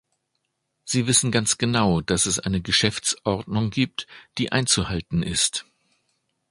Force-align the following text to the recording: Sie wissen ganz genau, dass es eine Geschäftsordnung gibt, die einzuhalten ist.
Sie 0.83 1.05
wissen 1.05 1.29
ganz 1.31 1.59
genau, 1.59 2.01
dass 2.01 2.25
es 2.25 2.39
eine 2.39 2.59
Geschäftsordnung 2.63 3.69
gibt, 3.69 4.07
die 4.39 4.51
einzuhalten 4.51 5.21
ist. 5.21 5.67